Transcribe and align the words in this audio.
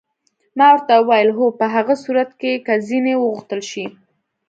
ما 0.57 0.67
ورته 0.75 0.93
وویل: 0.99 1.29
هو، 1.37 1.45
په 1.59 1.65
هغه 1.75 1.95
صورت 2.03 2.29
کې 2.39 2.51
که 2.65 2.73
ځینې 2.87 3.13
وغوښتل 3.17 3.61
شي. 3.71 3.85